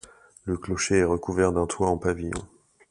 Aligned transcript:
Le 0.45 0.57
clocher 0.57 0.97
est 0.97 1.03
recouvert 1.03 1.53
d'un 1.53 1.67
toit 1.67 1.85
en 1.87 1.99
pavillon. 1.99 2.41